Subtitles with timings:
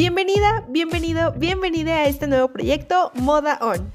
[0.00, 3.92] Bienvenida, bienvenido, bienvenida a este nuevo proyecto Moda On.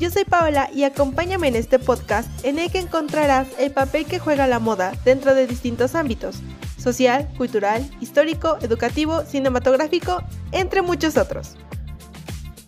[0.00, 4.18] Yo soy Paola y acompáñame en este podcast en el que encontrarás el papel que
[4.18, 6.40] juega la moda dentro de distintos ámbitos,
[6.78, 10.22] social, cultural, histórico, educativo, cinematográfico,
[10.52, 11.58] entre muchos otros.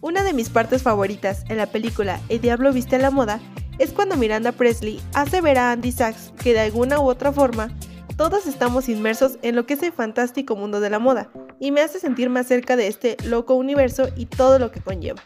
[0.02, 3.40] Una de mis partes favoritas en la película El Diablo viste a la moda
[3.78, 7.70] es cuando Miranda Presley hace ver a Andy Sachs que de alguna u otra forma
[8.18, 11.30] todos estamos inmersos en lo que es el fantástico mundo de la moda
[11.64, 15.22] y me hace sentir más cerca de este loco universo y todo lo que conlleva.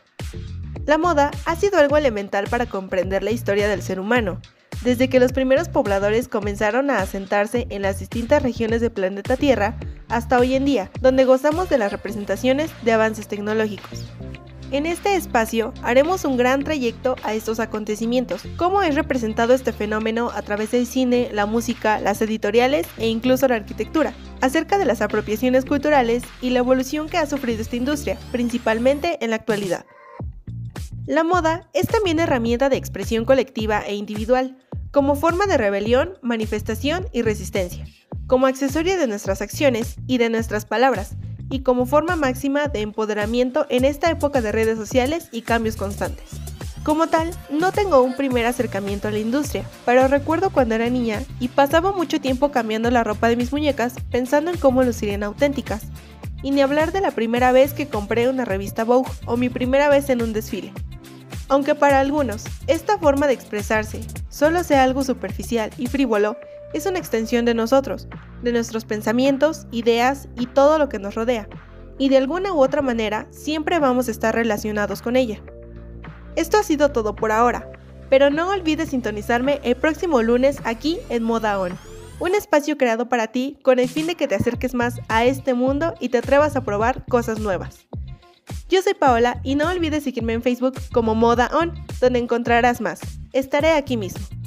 [0.87, 4.41] La moda ha sido algo elemental para comprender la historia del ser humano,
[4.83, 9.81] desde que los primeros pobladores comenzaron a asentarse en las distintas regiones del planeta Tierra
[10.09, 14.05] hasta hoy en día, donde gozamos de las representaciones de avances tecnológicos.
[14.71, 20.31] En este espacio haremos un gran trayecto a estos acontecimientos, cómo es representado este fenómeno
[20.33, 25.01] a través del cine, la música, las editoriales e incluso la arquitectura, acerca de las
[25.01, 29.85] apropiaciones culturales y la evolución que ha sufrido esta industria, principalmente en la actualidad.
[31.07, 34.59] La moda es también herramienta de expresión colectiva e individual,
[34.91, 37.87] como forma de rebelión, manifestación y resistencia,
[38.27, 41.17] como accesorio de nuestras acciones y de nuestras palabras,
[41.51, 46.48] y como forma máxima de empoderamiento en esta época de redes sociales y cambios constantes.
[46.85, 51.23] Como tal, no tengo un primer acercamiento a la industria, pero recuerdo cuando era niña
[51.39, 55.87] y pasaba mucho tiempo cambiando la ropa de mis muñecas pensando en cómo lucirían auténticas,
[56.43, 59.89] y ni hablar de la primera vez que compré una revista Vogue o mi primera
[59.89, 60.73] vez en un desfile.
[61.49, 66.37] Aunque para algunos, esta forma de expresarse solo sea algo superficial y frívolo,
[66.75, 68.09] es una extensión de nosotros,
[68.43, 71.49] de nuestros pensamientos, ideas y todo lo que nos rodea,
[71.99, 75.43] y de alguna u otra manera siempre vamos a estar relacionados con ella.
[76.39, 77.69] Esto ha sido todo por ahora,
[78.09, 81.77] pero no olvides sintonizarme el próximo lunes aquí en Moda On,
[82.21, 85.53] un espacio creado para ti con el fin de que te acerques más a este
[85.55, 87.89] mundo y te atrevas a probar cosas nuevas.
[88.69, 93.01] Yo soy Paola y no olvides seguirme en Facebook como Moda On, donde encontrarás más.
[93.33, 94.38] Estaré aquí mismo.